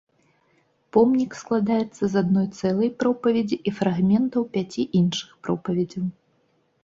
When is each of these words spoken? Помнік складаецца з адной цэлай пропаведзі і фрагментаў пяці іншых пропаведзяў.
Помнік 0.95 1.31
складаецца 1.41 2.03
з 2.13 2.17
адной 2.21 2.47
цэлай 2.59 2.89
пропаведзі 3.03 3.57
і 3.71 3.73
фрагментаў 3.79 4.41
пяці 4.55 4.87
іншых 5.01 5.29
пропаведзяў. 5.49 6.05